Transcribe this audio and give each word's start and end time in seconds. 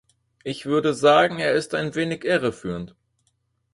Ich 0.43 0.65
würde 0.65 0.95
sagen, 0.95 1.37
er 1.37 1.51
ist 1.51 1.75
ein 1.75 1.93
wenig 1.93 2.23
irreführend. 2.23 2.95